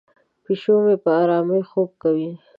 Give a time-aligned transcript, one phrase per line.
[0.43, 2.29] پیشو مې په آرامۍ خوب کوي.